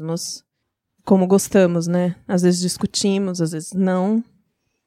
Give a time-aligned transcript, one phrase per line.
[0.00, 0.44] mesmos
[1.04, 2.16] como gostamos, né?
[2.26, 4.22] Às vezes discutimos, às vezes não.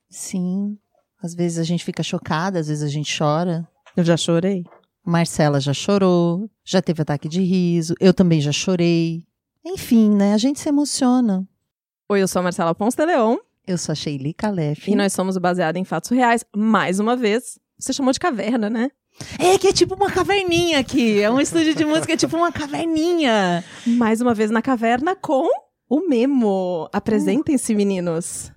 [0.10, 0.78] Sim.
[1.22, 3.68] Às vezes a gente fica chocada, às vezes a gente chora.
[3.96, 4.66] Eu já chorei.
[5.06, 9.26] Marcela já chorou, já teve ataque de riso, eu também já chorei.
[9.66, 10.34] Enfim, né?
[10.34, 11.48] A gente se emociona.
[12.10, 13.38] Oi, eu sou a Marcela Ponce de Leon.
[13.66, 14.90] Eu sou a Sheili Calef.
[14.90, 16.46] E nós somos o Baseado em Fatos Reais.
[16.56, 18.92] Mais uma vez, você chamou de caverna, né?
[19.40, 21.22] É que é tipo uma caverninha aqui.
[21.22, 23.64] É um estúdio de música, é tipo uma caverninha.
[23.86, 25.48] Mais uma vez na caverna com
[25.90, 26.90] o Memo.
[26.92, 28.52] Apresentem-se, meninos.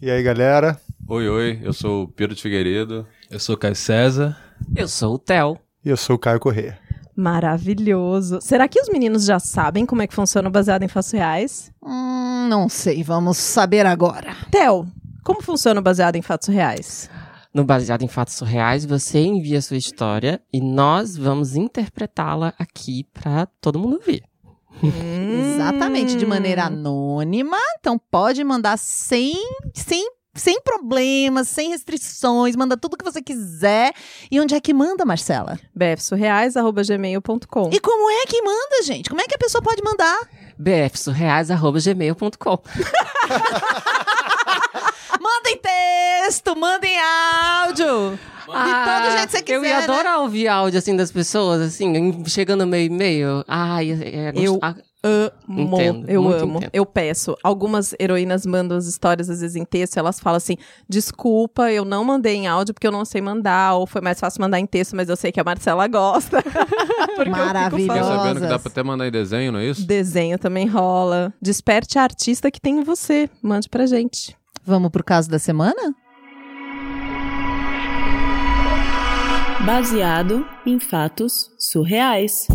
[0.00, 0.80] E aí, galera?
[1.08, 3.06] Oi, oi, eu sou o Pedro de Figueiredo.
[3.30, 4.36] Eu sou o Caio César.
[4.74, 5.58] Eu sou o Theo.
[5.84, 6.78] E eu sou o Caio Corrêa.
[7.16, 8.40] Maravilhoso.
[8.42, 11.72] Será que os meninos já sabem como é que funciona o baseado em fatos reais?
[11.82, 14.36] Hum, não sei, vamos saber agora.
[14.50, 14.86] Theo,
[15.24, 17.08] como funciona o baseado em fatos reais?
[17.56, 23.46] No Baseado em Fatos Reais, você envia sua história e nós vamos interpretá-la aqui para
[23.62, 24.22] todo mundo ver.
[24.84, 25.54] Hum.
[25.54, 27.56] Exatamente, de maneira anônima.
[27.80, 29.32] Então pode mandar sem,
[29.72, 33.94] sem, sem problemas, sem restrições, manda tudo que você quiser.
[34.30, 35.58] E onde é que manda, Marcela?
[35.74, 39.08] bfsurreais.gmail.com E como é que manda, gente?
[39.08, 40.28] Como é que a pessoa pode mandar?
[40.58, 42.58] bfsurreais.gmail.com
[45.46, 48.18] Manda em texto, manda em áudio.
[48.46, 49.84] De todo jeito que você quiser, Ah, Eu ia né?
[49.84, 53.44] adorar ouvir áudio assim das pessoas, assim, chegando no meu e-mail.
[53.46, 54.74] Ai, é, é Eu ah,
[55.04, 56.70] Amo, Entendo, eu amo, entendo.
[56.72, 57.36] eu peço.
[57.44, 60.56] Algumas heroínas mandam as histórias, às vezes, em texto, elas falam assim:
[60.88, 64.40] desculpa, eu não mandei em áudio porque eu não sei mandar, ou foi mais fácil
[64.40, 66.42] mandar em texto, mas eu sei que a Marcela gosta.
[67.16, 67.86] Falando.
[67.86, 69.86] sabendo que dá pra até mandar em desenho, não é isso?
[69.86, 71.32] Desenho também rola.
[71.40, 73.30] Desperte a artista que tem em você.
[73.40, 74.36] Mande pra gente.
[74.66, 75.94] Vamos pro caso da semana?
[79.64, 82.48] Baseado em fatos surreais.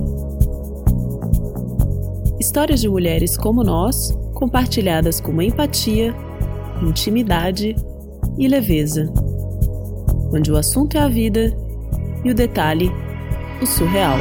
[2.37, 6.13] Histórias de mulheres como nós, compartilhadas com empatia,
[6.81, 7.75] intimidade
[8.37, 9.09] e leveza.
[10.33, 11.55] Onde o assunto é a vida
[12.25, 12.91] e o detalhe,
[13.61, 14.17] o surreal.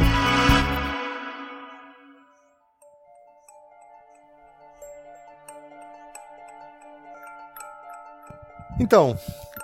[8.81, 9.15] Então,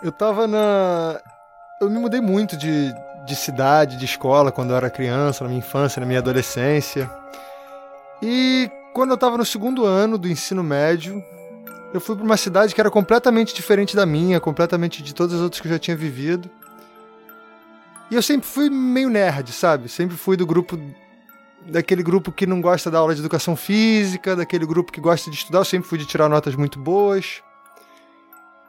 [0.04, 1.20] eu tava na.
[1.82, 2.94] Eu me mudei muito de,
[3.26, 7.10] de cidade, de escola, quando eu era criança, na minha infância, na minha adolescência.
[8.22, 11.24] E quando eu tava no segundo ano do ensino médio,
[11.96, 15.42] eu fui pra uma cidade que era completamente diferente da minha, completamente de todas as
[15.42, 16.48] outras que eu já tinha vivido.
[18.12, 19.90] E eu sempre fui meio nerd, sabe?
[19.90, 20.80] Sempre fui do grupo.
[21.66, 25.38] Daquele grupo que não gosta da aula de educação física, daquele grupo que gosta de
[25.38, 27.42] estudar, eu sempre fui de tirar notas muito boas.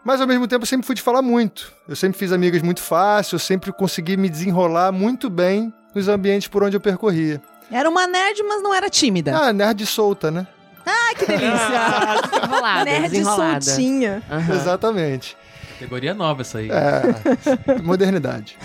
[0.05, 1.73] Mas ao mesmo tempo eu sempre fui de falar muito.
[1.89, 6.49] Eu sempre fiz amigas muito fácil, eu sempre consegui me desenrolar muito bem nos ambientes
[6.49, 7.41] por onde eu percorria.
[7.71, 9.37] Era uma nerd, mas não era tímida.
[9.37, 10.47] Ah, nerd solta, né?
[10.87, 11.49] Ai, que delícia.
[12.33, 13.61] desenrolada, Nerd desenrolada.
[13.61, 14.23] soltinha.
[14.31, 14.55] Aham.
[14.55, 15.37] Exatamente.
[15.75, 16.71] Categoria nova essa aí.
[16.71, 18.57] É, modernidade.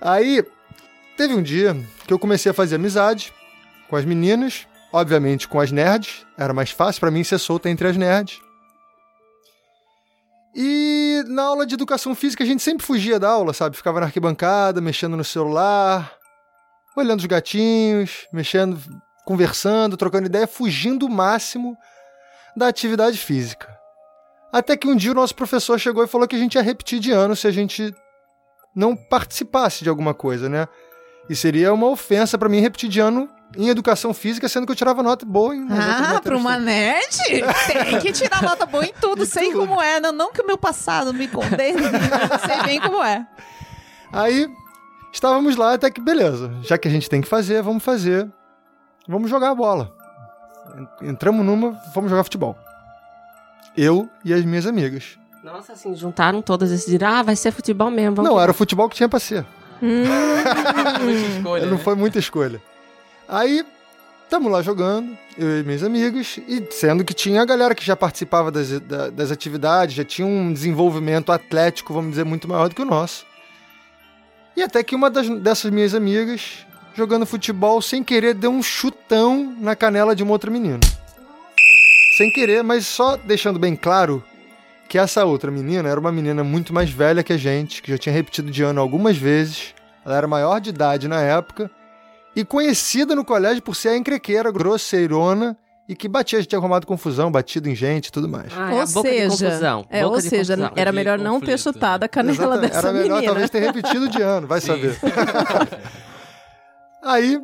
[0.00, 0.44] Aí,
[1.16, 3.32] teve um dia que eu comecei a fazer amizade
[3.88, 7.86] com as meninas, obviamente com as nerds, era mais fácil pra mim ser solta entre
[7.88, 8.40] as nerds.
[10.58, 13.76] E na aula de educação física a gente sempre fugia da aula, sabe?
[13.76, 16.16] Ficava na arquibancada, mexendo no celular,
[16.96, 18.80] olhando os gatinhos, mexendo,
[19.26, 21.76] conversando, trocando ideia, fugindo o máximo
[22.56, 23.68] da atividade física.
[24.50, 27.00] Até que um dia o nosso professor chegou e falou que a gente ia repetir
[27.00, 27.94] de ano se a gente
[28.74, 30.66] não participasse de alguma coisa, né?
[31.28, 34.76] E seria uma ofensa pra mim repetir de ano em educação física, sendo que eu
[34.76, 37.16] tirava nota boa em Ah, pra uma nerd?
[37.90, 39.66] Tem que tirar nota boa em tudo, Em sei tudo.
[39.66, 40.00] como é.
[40.00, 41.80] Não, não que o meu passado me condene,
[42.46, 43.26] sei bem como é.
[44.12, 44.48] Aí
[45.12, 48.30] estávamos lá até que beleza, já que a gente tem que fazer, vamos fazer.
[49.08, 49.92] Vamos jogar a bola.
[51.02, 52.56] En- Entramos numa, vamos jogar futebol.
[53.76, 55.18] Eu e as minhas amigas.
[55.44, 58.16] Nossa, assim, juntaram todas e decidiram, ah, vai ser futebol mesmo.
[58.16, 59.46] Vamos Não, era o futebol que tinha pra ser.
[59.80, 61.82] Muita escolha, Não né?
[61.84, 62.60] foi muita escolha.
[63.28, 63.64] Aí,
[64.30, 67.96] tamo lá jogando, eu e minhas amigas, e sendo que tinha a galera que já
[67.96, 72.74] participava das, da- das atividades, já tinha um desenvolvimento atlético, vamos dizer, muito maior do
[72.74, 73.26] que o nosso.
[74.56, 79.54] E até que uma das, dessas minhas amigas, jogando futebol, sem querer, deu um chutão
[79.60, 80.80] na canela de uma outra menina.
[82.16, 84.24] Sem querer, mas só deixando bem claro
[84.88, 87.98] que essa outra menina era uma menina muito mais velha que a gente, que já
[87.98, 89.74] tinha repetido de ano algumas vezes.
[90.04, 91.70] Ela era maior de idade na época
[92.36, 95.56] e conhecida no colégio por ser a encrequeira, grosseirona
[95.88, 98.52] e que batia, já tinha arrumado confusão, batido em gente e tudo mais.
[98.56, 99.86] Ah, é ou a seja, confusão.
[99.88, 100.72] é, boca ou de seja, confusão.
[100.76, 102.70] era melhor não ter chutado a canela Exatamente.
[102.72, 103.26] dessa Era melhor menina.
[103.32, 104.66] talvez ter repetido de ano, vai Sim.
[104.66, 104.98] saber.
[107.02, 107.40] Aí,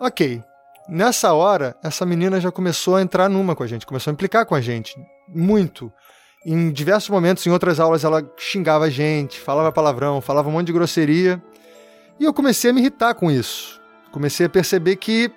[0.00, 0.42] ok.
[0.88, 4.44] Nessa hora, essa menina já começou a entrar numa com a gente, começou a implicar
[4.44, 4.94] com a gente.
[5.28, 5.90] Muito.
[6.44, 10.66] Em diversos momentos, em outras aulas, ela xingava a gente, falava palavrão, falava um monte
[10.66, 11.42] de grosseria.
[12.20, 13.80] E eu comecei a me irritar com isso.
[14.14, 15.28] Comecei a perceber que,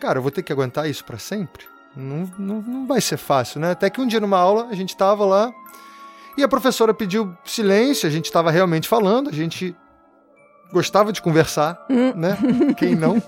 [0.00, 1.66] cara, eu vou ter que aguentar isso para sempre.
[1.94, 3.72] Não, não, não vai ser fácil, né?
[3.72, 5.52] Até que um dia numa aula, a gente tava lá
[6.38, 9.76] e a professora pediu silêncio, a gente estava realmente falando, a gente
[10.72, 11.78] gostava de conversar,
[12.16, 12.38] né?
[12.74, 13.22] Quem não?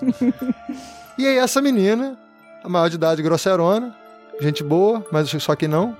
[1.19, 2.17] E aí essa menina,
[2.63, 3.95] a maior de idade, grosseirona,
[4.39, 5.95] gente boa, mas só que não,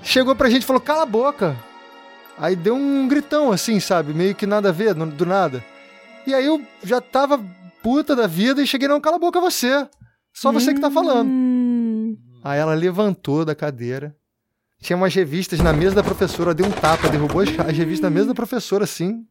[0.00, 1.56] chegou pra gente e falou, cala a boca.
[2.38, 4.14] Aí deu um gritão assim, sabe?
[4.14, 5.73] Meio que nada a ver, do nada.
[6.26, 7.38] E aí eu já tava
[7.82, 9.86] puta da vida e cheguei, não, cala a boca você.
[10.32, 11.28] Só você que tá falando.
[11.28, 12.16] Hum.
[12.42, 14.16] Aí ela levantou da cadeira.
[14.80, 18.10] Tinha umas revistas na mesa da professora, deu um tapa, derrubou as, as revistas na
[18.10, 19.24] mesa da professora, assim.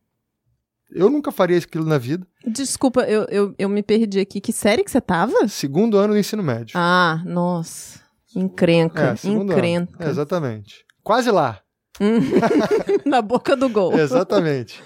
[0.90, 2.26] Eu nunca faria aquilo na vida.
[2.46, 4.40] Desculpa, eu, eu, eu me perdi aqui.
[4.40, 5.48] Que série que você tava?
[5.48, 6.74] Segundo ano do ensino médio.
[6.76, 8.00] Ah, nossa.
[8.36, 9.16] Encrenca.
[9.24, 10.06] é, encrenca.
[10.06, 10.86] É, exatamente.
[11.04, 11.60] Quase lá.
[13.06, 13.94] Na boca do gol.
[13.98, 14.82] Exatamente.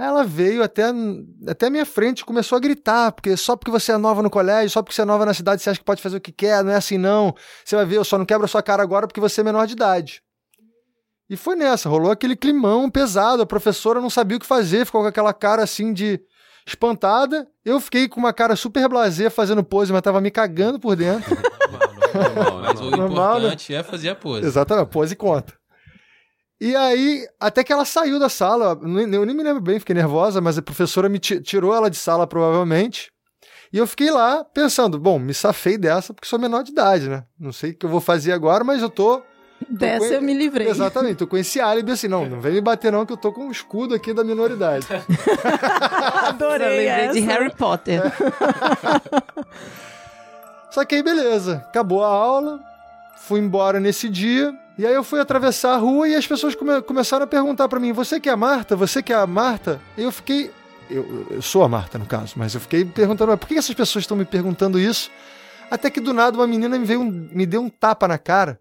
[0.00, 0.84] Aí ela veio até,
[1.46, 4.30] até a minha frente e começou a gritar, porque só porque você é nova no
[4.30, 6.32] colégio, só porque você é nova na cidade, você acha que pode fazer o que
[6.32, 7.34] quer, não é assim não.
[7.62, 9.66] Você vai ver, eu só não quebro a sua cara agora porque você é menor
[9.66, 10.22] de idade.
[11.28, 15.02] E foi nessa, rolou aquele climão pesado, a professora não sabia o que fazer, ficou
[15.02, 16.18] com aquela cara assim de
[16.66, 17.46] espantada.
[17.62, 21.36] Eu fiquei com uma cara super blasé fazendo pose, mas tava me cagando por dentro.
[22.14, 23.38] Normal, mas o Normal, né?
[23.40, 24.46] importante é fazer a pose.
[24.46, 25.59] Exatamente, pose conta.
[26.60, 30.40] E aí, até que ela saiu da sala, eu nem me lembro bem, fiquei nervosa,
[30.42, 33.10] mas a professora me ti- tirou ela de sala, provavelmente.
[33.72, 37.24] E eu fiquei lá pensando, bom, me safei dessa porque sou menor de idade, né?
[37.38, 39.22] Não sei o que eu vou fazer agora, mas eu tô.
[39.70, 40.68] Dessa com- eu me livrei.
[40.68, 43.32] Exatamente, tô com esse álibi assim, não, não vem me bater não, que eu tô
[43.32, 44.86] com um escudo aqui da minoridade.
[46.28, 47.26] Adorei Eu lembrei de essa.
[47.38, 48.02] Harry Potter.
[50.70, 52.60] Só que aí, beleza, acabou a aula,
[53.18, 56.80] fui embora nesse dia, e aí eu fui atravessar a rua e as pessoas come-
[56.82, 58.74] começaram a perguntar pra mim: Você que é a Marta?
[58.76, 59.80] Você que é a Marta?
[59.96, 60.50] E eu fiquei.
[60.88, 63.74] Eu, eu sou a Marta, no caso, mas eu fiquei perguntando: "Mas por que essas
[63.74, 65.10] pessoas estão me perguntando isso?
[65.70, 68.58] Até que do nada uma menina me, veio um- me deu um tapa na cara,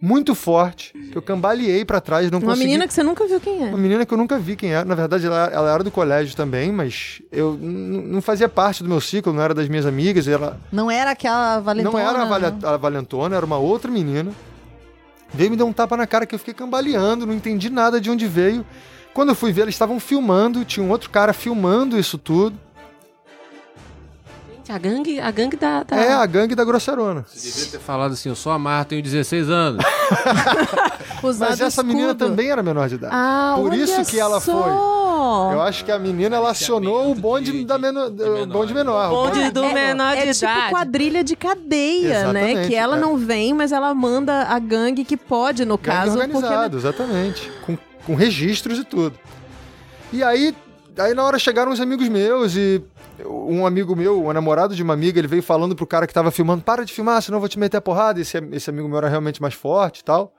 [0.00, 2.64] muito forte, que eu cambaleei pra trás, não Uma consegui.
[2.66, 3.68] menina que você nunca viu quem é.
[3.68, 4.84] Uma menina que eu nunca vi quem era.
[4.84, 9.00] Na verdade, ela, ela era do colégio também, mas eu não fazia parte do meu
[9.00, 10.26] ciclo, não era das minhas amigas.
[10.26, 11.92] Ela, Não era aquela valentona.
[11.92, 12.58] não era a, né?
[12.64, 14.32] a valentona, era uma outra menina.
[15.34, 18.10] Veio me dar um tapa na cara que eu fiquei cambaleando, não entendi nada de
[18.10, 18.64] onde veio.
[19.14, 22.58] Quando eu fui ver, eles estavam filmando, tinha um outro cara filmando isso tudo.
[24.56, 25.82] Gente, a gangue, a gangue da...
[25.82, 27.24] da- É, a gangue da grosseirona.
[27.28, 29.84] Você devia ter falado assim, eu sou a Marta, tenho 16 anos.
[31.38, 32.26] Mas essa menina escudo.
[32.28, 33.14] também era menor de idade.
[33.14, 34.52] Ah, Por olha isso que ela só.
[35.52, 38.46] Eu acho que a menina, ela acionou o bonde de- da de- menor, de menor.
[38.46, 39.12] bonde menor.
[39.12, 40.70] O bonde do É- menor de é tipo idade.
[40.70, 42.50] quadrilha de cadeia, né?
[42.52, 43.00] Exatamente, Que ela é.
[43.00, 46.18] não vem, mas ela manda a gangue que pode, no Gangue caso.
[46.18, 46.34] Porque...
[46.36, 47.50] organizado, exatamente.
[47.64, 49.18] Com, com registros e tudo.
[50.12, 50.54] E aí,
[50.98, 52.82] aí na hora chegaram uns amigos meus e
[53.24, 56.30] um amigo meu, o namorado de uma amiga, ele veio falando pro cara que tava
[56.30, 58.20] filmando, para de filmar, senão eu vou te meter a porrada.
[58.20, 60.34] Esse, esse amigo meu era realmente mais forte e tal.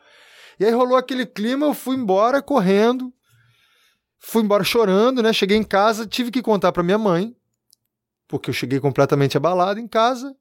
[0.59, 3.12] E aí rolou aquele clima, eu fui embora correndo.
[4.25, 5.33] Fui embora chorando, né?
[5.33, 7.35] Cheguei em casa, tive que contar pra minha mãe,
[8.25, 10.33] porque eu cheguei completamente abalado em casa.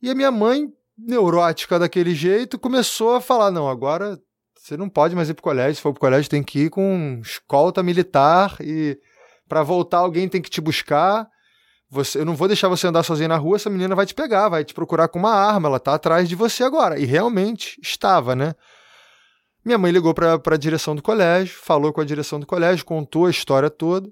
[0.00, 4.18] E a minha mãe, neurótica daquele jeito, começou a falar: não, agora
[4.58, 5.74] você não pode mais ir pro colégio.
[5.74, 8.98] Se for pro colégio, tem que ir com escolta militar e
[9.46, 11.28] para voltar alguém tem que te buscar.
[11.90, 14.48] Você, eu não vou deixar você andar sozinho na rua, essa menina vai te pegar,
[14.48, 16.98] vai te procurar com uma arma, ela tá atrás de você agora.
[16.98, 18.54] E realmente estava, né?
[19.64, 23.26] Minha mãe ligou para a direção do colégio, falou com a direção do colégio, contou
[23.26, 24.10] a história toda.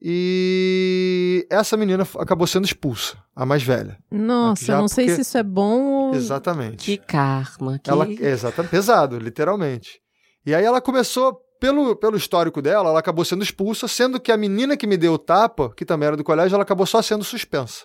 [0.00, 3.98] E essa menina acabou sendo expulsa, a mais velha.
[4.10, 6.14] Nossa, Já eu não sei porque- se isso é bom ou.
[6.14, 6.84] Exatamente.
[6.84, 7.78] Que karma.
[7.80, 7.90] Que...
[7.90, 10.00] Ela, exatamente, pesado, literalmente.
[10.46, 14.36] E aí ela começou, pelo, pelo histórico dela, ela acabou sendo expulsa, sendo que a
[14.36, 17.24] menina que me deu o tapa, que também era do colégio, ela acabou só sendo
[17.24, 17.84] suspensa.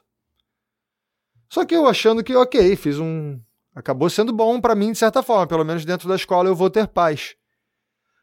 [1.49, 3.39] Só que eu achando que, ok, fiz um.
[3.75, 6.69] Acabou sendo bom pra mim, de certa forma, pelo menos dentro da escola eu vou
[6.69, 7.35] ter paz.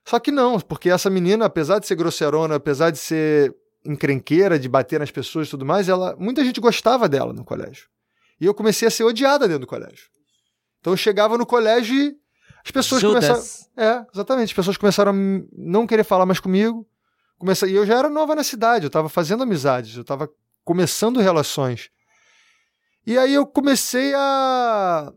[0.04, 3.54] Só que não, porque essa menina, apesar de ser grosseirona, apesar de ser
[3.84, 7.88] encrenqueira, de bater nas pessoas e tudo mais, ela, muita gente gostava dela no colégio.
[8.40, 10.08] E eu comecei a ser odiada dentro do colégio.
[10.80, 12.16] Então eu chegava no colégio e
[12.64, 13.34] as pessoas começaram.
[13.34, 13.68] Judas.
[13.76, 14.50] É, exatamente.
[14.50, 15.14] As pessoas começaram a
[15.52, 16.86] não querer falar mais comigo.
[17.38, 17.66] Começa...
[17.66, 20.30] E eu já era nova na cidade, eu estava fazendo amizades, eu estava
[20.64, 21.90] começando relações.
[23.06, 25.12] E aí eu comecei a,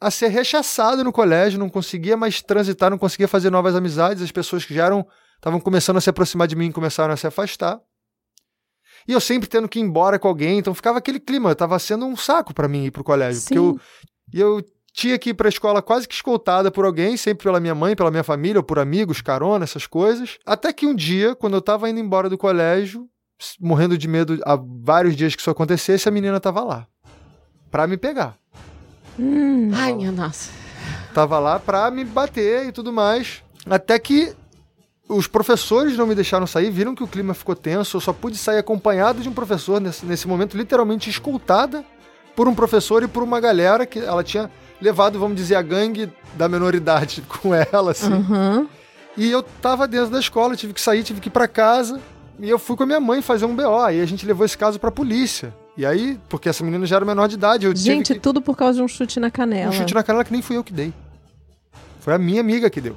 [0.00, 4.22] a ser rechaçado no colégio, não conseguia mais transitar, não conseguia fazer novas amizades.
[4.22, 7.26] As pessoas que já eram estavam começando a se aproximar de mim começaram a se
[7.26, 7.80] afastar.
[9.06, 11.54] E eu sempre tendo que ir embora com alguém, então ficava aquele clima.
[11.54, 13.42] Tava sendo um saco pra mim ir pro colégio.
[13.42, 13.80] Porque eu,
[14.32, 14.62] e eu
[14.92, 18.10] tinha que ir pra escola quase que escoltada por alguém, sempre pela minha mãe, pela
[18.10, 20.38] minha família, ou por amigos, carona, essas coisas.
[20.44, 23.08] Até que um dia, quando eu tava indo embora do colégio,
[23.60, 26.86] morrendo de medo há vários dias que isso acontecesse, a menina tava lá.
[27.70, 28.38] Pra me pegar.
[29.18, 29.70] Hum.
[29.74, 30.50] Ai, minha nossa.
[31.12, 33.42] Tava lá pra me bater e tudo mais.
[33.68, 34.34] Até que
[35.08, 37.96] os professores não me deixaram sair, viram que o clima ficou tenso.
[37.96, 41.84] Eu só pude sair acompanhado de um professor nesse, nesse momento, literalmente escoltada
[42.36, 46.12] por um professor e por uma galera que ela tinha levado, vamos dizer, a gangue
[46.34, 48.12] da menoridade com ela, assim.
[48.12, 48.68] Aham.
[49.16, 52.00] E eu tava dentro da escola, tive que sair, tive que ir pra casa.
[52.38, 53.80] E eu fui com a minha mãe fazer um BO.
[53.80, 55.52] Aí a gente levou esse caso pra polícia.
[55.78, 58.18] E aí, porque essa menina já era menor de idade, eu Gente, que...
[58.18, 59.70] tudo por causa de um chute na canela.
[59.70, 60.92] Um chute na canela que nem fui eu que dei.
[62.00, 62.96] Foi a minha amiga que deu.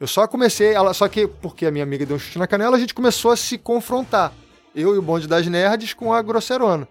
[0.00, 2.78] Eu só comecei, ela, só que porque a minha amiga deu um chute na canela,
[2.78, 4.32] a gente começou a se confrontar.
[4.74, 6.88] Eu e o bonde das nerds com a grosseirona.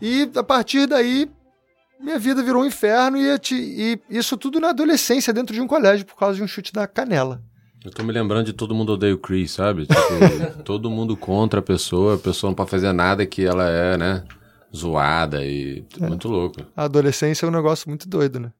[0.00, 1.30] E a partir daí,
[2.00, 5.66] minha vida virou um inferno e, te- e isso tudo na adolescência, dentro de um
[5.66, 7.42] colégio, por causa de um chute na canela.
[7.84, 9.86] Eu tô me lembrando de todo mundo odeia o Chris, sabe?
[9.86, 13.96] Tipo, todo mundo contra a pessoa, a pessoa não pode fazer nada que ela é,
[13.96, 14.24] né?
[14.74, 15.84] Zoada e.
[16.00, 16.60] Muito louco.
[16.76, 18.52] A adolescência é um negócio muito doido, né?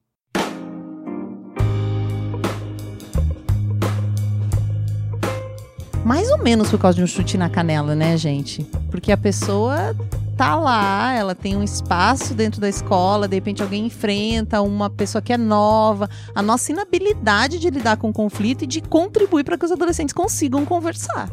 [6.08, 8.64] Mais ou menos por causa de um chute na canela, né, gente?
[8.90, 9.94] Porque a pessoa
[10.38, 15.20] tá lá, ela tem um espaço dentro da escola, de repente alguém enfrenta uma pessoa
[15.20, 16.08] que é nova.
[16.34, 20.14] A nossa inabilidade de lidar com o conflito e de contribuir para que os adolescentes
[20.14, 21.28] consigam conversar.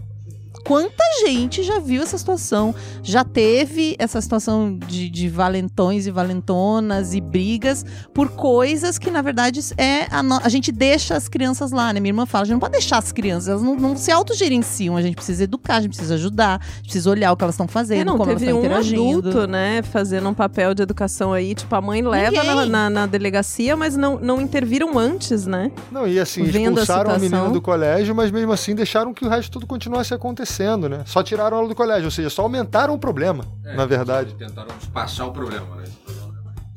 [0.65, 7.13] Quanta gente já viu essa situação, já teve essa situação de, de valentões e valentonas
[7.13, 11.71] e brigas por coisas que, na verdade, é a, no- a gente deixa as crianças
[11.71, 11.99] lá, né?
[11.99, 14.97] Minha irmã fala, a gente não pode deixar as crianças, elas não, não se autogerenciam,
[14.97, 17.53] a gente precisa educar, a gente precisa ajudar, a gente precisa olhar o que elas
[17.55, 19.29] estão fazendo, É, não, como elas teve estão um interagindo.
[19.29, 21.53] adulto, né, fazendo um papel de educação aí.
[21.53, 25.71] Tipo, a mãe leva na, na- na delegacia, mas não, não interviram antes, né?
[25.91, 27.37] Não, e assim, Vendo a expulsaram a, situação.
[27.39, 31.03] menina do colégio, mas mesmo assim deixaram que o resto tudo continuasse acontecendo, né?
[31.05, 34.33] Só tiraram ela do colégio, ou seja, só aumentaram o problema, na verdade.
[34.35, 35.83] Tentaram despachar o problema, né?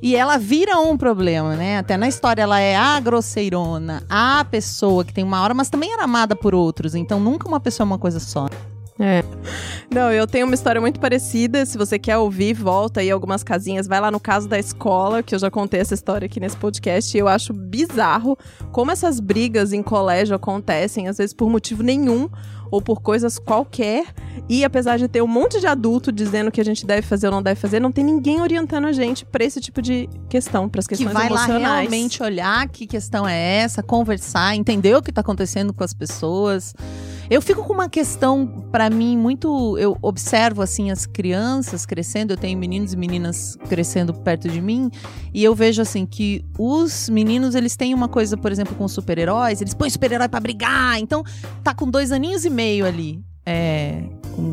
[0.01, 1.79] E ela vira um problema, né?
[1.79, 5.93] Até na história ela é a grosseirona, a pessoa que tem uma hora, mas também
[5.93, 6.95] era amada por outros.
[6.95, 8.47] Então nunca uma pessoa é uma coisa só.
[9.01, 9.25] É.
[9.93, 11.65] Não, eu tenho uma história muito parecida.
[11.65, 13.87] Se você quer ouvir, volta aí algumas casinhas.
[13.87, 17.17] Vai lá no caso da escola, que eu já contei essa história aqui nesse podcast.
[17.17, 18.37] E eu acho bizarro
[18.73, 22.29] como essas brigas em colégio acontecem, às vezes por motivo nenhum
[22.71, 24.05] ou por coisas qualquer.
[24.49, 27.33] E apesar de ter um monte de adulto dizendo que a gente deve fazer ou
[27.33, 30.87] não deve fazer, não tem ninguém orientando a gente pra esse tipo de questão, pras
[30.87, 31.89] Que questões vai lá emocionais.
[31.91, 36.75] realmente olhar que questão é essa, conversar, entender o que tá acontecendo com as pessoas.
[37.31, 39.77] Eu fico com uma questão, pra mim, muito.
[39.79, 42.33] Eu observo, assim, as crianças crescendo.
[42.33, 44.91] Eu tenho meninos e meninas crescendo perto de mim.
[45.35, 49.61] E eu vejo, assim, que os meninos, eles têm uma coisa, por exemplo, com super-heróis.
[49.61, 50.99] Eles põem super-herói pra brigar.
[50.99, 51.23] Então,
[51.63, 53.23] tá com dois aninhos e meio ali.
[53.45, 54.03] É,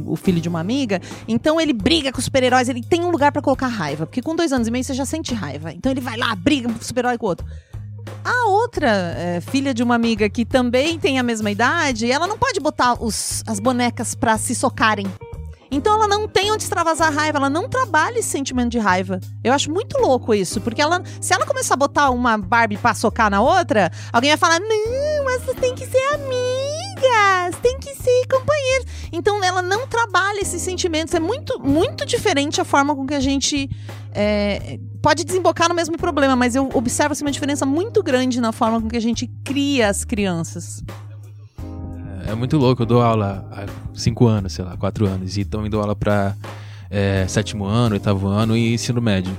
[0.06, 1.02] o filho de uma amiga.
[1.28, 4.06] Então ele briga com os super-heróis, ele tem um lugar pra colocar raiva.
[4.06, 5.74] Porque com dois anos e meio você já sente raiva.
[5.74, 7.46] Então ele vai lá, briga com o super-herói com o outro.
[8.24, 12.38] A outra é, filha de uma amiga que também tem a mesma idade, ela não
[12.38, 15.08] pode botar os- as bonecas pra se socarem.
[15.72, 19.20] Então ela não tem onde extravasar a raiva, ela não trabalha esse sentimento de raiva.
[19.44, 22.94] Eu acho muito louco isso, porque ela, se ela começar a botar uma Barbie pra
[22.94, 25.98] socar na outra, alguém vai falar: "Não, essas têm que ser
[26.96, 28.88] amigas, têm que ser companheiros".
[29.12, 33.20] Então ela não trabalha esses sentimentos, é muito muito diferente a forma com que a
[33.20, 33.70] gente
[34.14, 38.52] é, pode desembocar no mesmo problema, mas eu observo assim, uma diferença muito grande na
[38.52, 40.84] forma com que a gente cria as crianças.
[42.28, 45.38] É muito louco, eu dou aula há cinco anos, sei lá, quatro anos.
[45.38, 46.36] E também dou aula pra
[46.90, 49.38] é, sétimo ano, oitavo ano e ensino médio.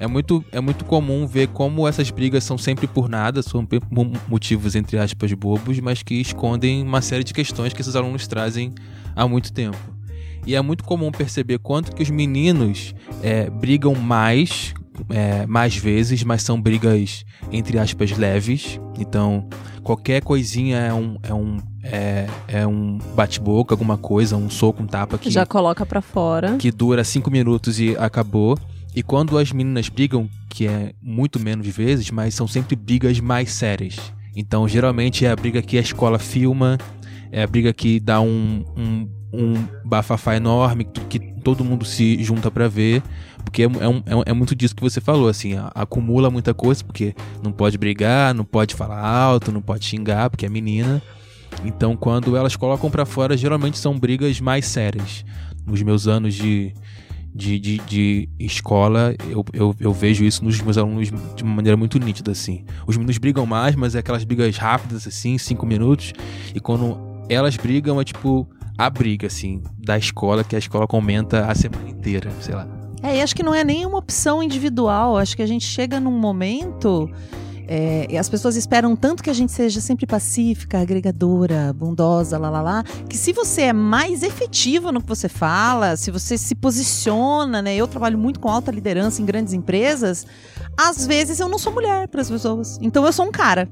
[0.00, 4.12] É muito, é muito comum ver como essas brigas são sempre por nada, são mo-
[4.28, 8.72] motivos, entre aspas, bobos, mas que escondem uma série de questões que esses alunos trazem
[9.16, 9.76] há muito tempo.
[10.46, 14.72] E é muito comum perceber quanto que os meninos é, brigam mais,
[15.10, 18.80] é, mais vezes, mas são brigas, entre aspas, leves.
[18.98, 19.48] Então,
[19.82, 24.86] qualquer coisinha é um, é um, é, é um bate-boca, alguma coisa, um soco, um
[24.86, 26.56] tapa que, Já coloca pra fora.
[26.56, 28.56] que dura cinco minutos e acabou.
[28.94, 33.52] E quando as meninas brigam, que é muito menos vezes, mas são sempre brigas mais
[33.52, 33.96] sérias.
[34.34, 36.78] Então, geralmente é a briga que a escola filma,
[37.30, 39.54] é a briga que dá um, um, um
[39.84, 43.02] bafafá enorme, que, todo mundo se junta pra ver.
[43.44, 47.14] Porque é, é é é muito disso que você falou, assim, acumula muita coisa, porque
[47.42, 51.02] não pode brigar, não pode falar alto, não pode xingar, porque é menina.
[51.64, 55.24] Então, quando elas colocam pra fora, geralmente são brigas mais sérias.
[55.66, 56.72] nos meus anos de,
[57.38, 61.76] de, de, de escola, eu, eu, eu vejo isso nos meus alunos de uma maneira
[61.76, 62.64] muito nítida, assim.
[62.84, 66.12] Os meninos brigam mais, mas é aquelas brigas rápidas, assim, cinco minutos.
[66.52, 71.46] E quando elas brigam, é tipo a briga, assim, da escola, que a escola comenta
[71.46, 72.66] a semana inteira, sei lá.
[73.04, 75.16] É, e acho que não é nem uma opção individual.
[75.16, 77.08] Acho que a gente chega num momento.
[77.68, 82.62] É, as pessoas esperam tanto que a gente seja sempre pacífica, agregadora, bondosa, lá, lá,
[82.62, 87.60] lá, que se você é mais efetivo no que você fala, se você se posiciona,
[87.60, 87.76] né?
[87.76, 90.26] Eu trabalho muito com alta liderança em grandes empresas,
[90.76, 92.78] às vezes eu não sou mulher para as pessoas.
[92.80, 93.68] Então eu sou um cara.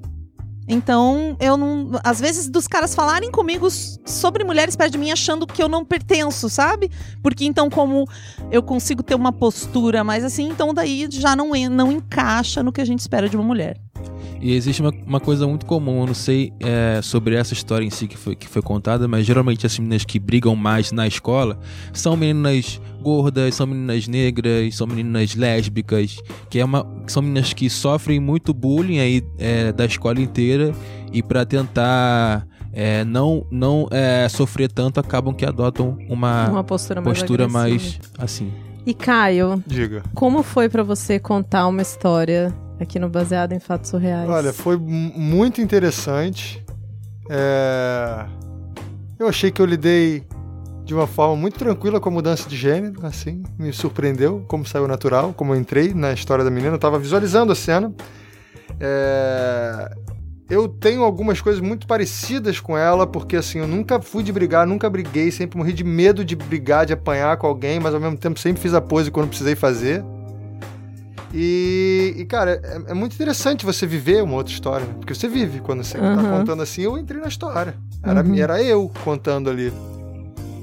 [0.68, 1.92] Então, eu não.
[2.02, 5.84] Às vezes, dos caras falarem comigo sobre mulheres perto de mim, achando que eu não
[5.84, 6.90] pertenço, sabe?
[7.22, 8.04] Porque então, como
[8.50, 12.80] eu consigo ter uma postura mais assim, então daí já não, não encaixa no que
[12.80, 13.80] a gente espera de uma mulher.
[14.40, 17.90] E existe uma, uma coisa muito comum, eu não sei é, sobre essa história em
[17.90, 21.58] si que foi, que foi contada, mas geralmente as meninas que brigam mais na escola
[21.92, 26.18] são meninas gordas, são meninas negras, são meninas lésbicas,
[26.50, 30.74] que, é uma, são meninas que sofrem muito bullying aí é, da escola inteira
[31.12, 37.00] e para tentar é, não, não é, sofrer tanto acabam que adotam uma, Uma postura
[37.00, 38.52] mais postura mais assim.
[38.84, 40.02] E Caio, Diga.
[40.14, 44.28] como foi pra você contar uma história aqui no Baseado em Fatos Surreais?
[44.28, 46.64] Olha, foi muito interessante.
[47.28, 48.24] É,
[49.18, 50.24] Eu achei que eu lidei
[50.84, 54.86] de uma forma muito tranquila com a mudança de gênero, assim, me surpreendeu como saiu
[54.86, 57.92] natural, como eu entrei na história da menina, eu tava visualizando a cena.
[58.78, 59.90] É,
[60.48, 64.64] Eu tenho algumas coisas muito parecidas com ela, porque assim, eu nunca fui de brigar,
[64.64, 68.16] nunca briguei, sempre morri de medo de brigar, de apanhar com alguém, mas ao mesmo
[68.16, 70.04] tempo sempre fiz a pose quando precisei fazer.
[71.34, 74.94] E, e, cara, é, é muito interessante você viver uma outra história, né?
[74.98, 76.38] porque você vive quando você tá Aham.
[76.38, 76.82] contando assim.
[76.82, 78.34] Eu entrei na história, era, Uhum.
[78.36, 79.72] era eu contando ali.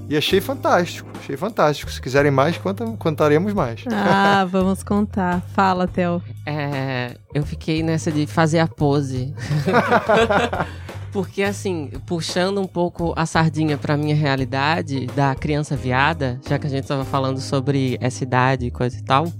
[0.09, 1.89] E achei fantástico, achei fantástico.
[1.91, 3.83] Se quiserem mais, conta, contaremos mais.
[3.91, 5.41] Ah, vamos contar.
[5.53, 6.21] Fala, Theo.
[6.45, 9.33] É, eu fiquei nessa de fazer a pose.
[11.11, 16.65] Porque, assim, puxando um pouco a sardinha pra minha realidade da criança viada, já que
[16.65, 19.31] a gente tava falando sobre essa idade e coisa e tal,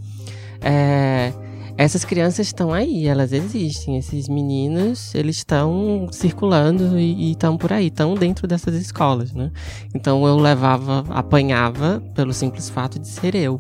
[0.64, 1.34] é,
[1.78, 3.98] essas crianças estão aí, elas existem.
[3.98, 9.52] Esses meninos, eles estão circulando e estão por aí, estão dentro dessas escolas, né?
[9.94, 13.60] Então eu levava, apanhava pelo simples fato de ser eu.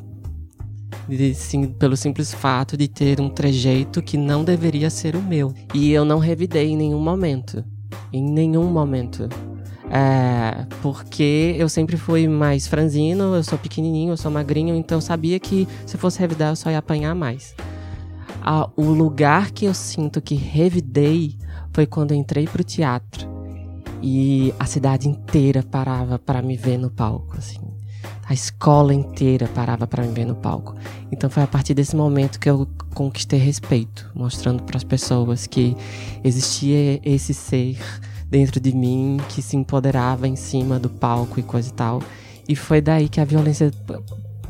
[1.09, 5.53] De, sim, pelo simples fato de ter um trejeito que não deveria ser o meu.
[5.73, 7.63] E eu não revidei em nenhum momento.
[8.11, 9.27] Em nenhum momento.
[9.95, 15.01] É, porque eu sempre fui mais franzino, eu sou pequenininho, eu sou magrinho, então eu
[15.01, 17.55] sabia que se fosse revidar eu só ia apanhar mais.
[18.41, 21.37] Ah, o lugar que eu sinto que revidei
[21.71, 23.29] foi quando eu entrei pro teatro
[24.01, 27.61] e a cidade inteira parava para me ver no palco, assim.
[28.27, 30.75] A escola inteira parava para me ver no palco.
[31.11, 35.77] Então foi a partir desse momento que eu conquistei respeito, mostrando para as pessoas que
[36.23, 37.77] existia esse ser
[38.33, 42.01] dentro de mim que se empoderava em cima do palco e coisa e tal.
[42.49, 43.71] E foi daí que a violência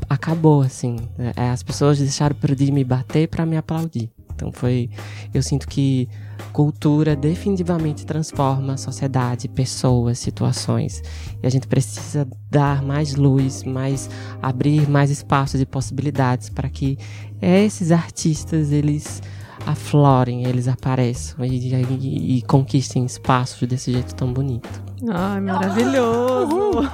[0.08, 0.96] acabou, assim.
[1.36, 4.10] É, As pessoas deixaram de me bater para me aplaudir.
[4.34, 4.88] Então foi.
[5.34, 6.08] Eu sinto que
[6.50, 11.02] cultura definitivamente transforma sociedade, pessoas, situações.
[11.42, 14.08] E a gente precisa dar mais luz, mais
[14.40, 16.96] abrir mais espaços e possibilidades para que
[17.42, 19.22] esses artistas eles
[19.66, 24.68] aflorem, eles apareçam e, e- e conquistem espaços desse jeito tão bonito.
[25.10, 26.88] Ai, maravilhoso.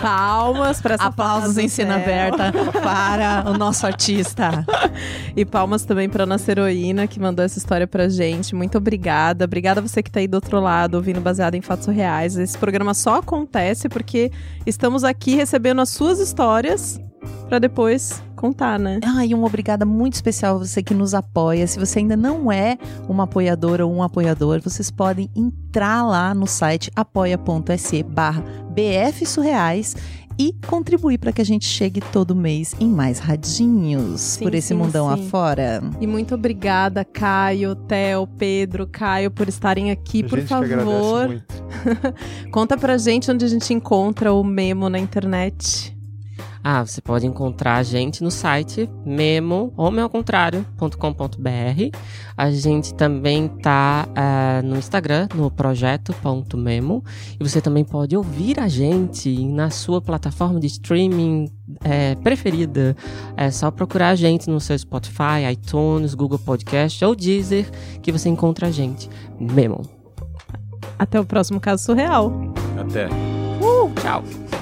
[0.00, 4.64] Palmas para essa Aplausos em cena aberta para o nosso artista.
[5.36, 8.54] E palmas também pra nossa heroína que mandou essa história pra gente.
[8.54, 9.44] Muito obrigada.
[9.44, 12.36] Obrigada a você que tá aí do outro lado, ouvindo baseado em fatos reais.
[12.36, 14.30] Esse programa só acontece porque
[14.66, 17.00] estamos aqui recebendo as suas histórias
[17.48, 19.00] pra depois contar, né?
[19.04, 21.66] Ah, e uma obrigada muito especial a você que nos apoia.
[21.66, 26.46] Se você ainda não é uma apoiadora ou um apoiador, vocês podem entrar lá no
[26.46, 29.96] site apoia.se barra bfsurreais
[30.38, 34.68] e contribuir para que a gente chegue todo mês em mais radinhos Sim, por esse
[34.68, 35.26] sim, mundão sim.
[35.26, 35.82] afora.
[36.00, 40.22] E muito obrigada, Caio, Theo, Pedro, Caio, por estarem aqui.
[40.24, 41.44] A por gente que agradece favor, muito.
[42.52, 45.97] conta pra gente onde a gente encontra o memo na internet.
[46.62, 51.98] Ah, você pode encontrar a gente no site memo, ou ao contrário.com.br.
[52.36, 57.04] A gente também tá ah, no Instagram, no projeto.memo.
[57.38, 61.50] E você também pode ouvir a gente na sua plataforma de streaming
[61.84, 62.96] eh, preferida.
[63.36, 67.70] É só procurar a gente no seu Spotify, iTunes, Google Podcast ou Deezer,
[68.02, 69.08] que você encontra a gente.
[69.38, 69.82] Memo.
[70.98, 72.32] Até o próximo caso surreal.
[72.76, 73.08] Até.
[74.02, 74.57] Tchau.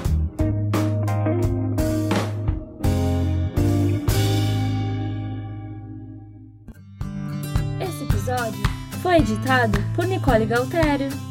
[9.17, 11.26] Editado por Nicole Galtério.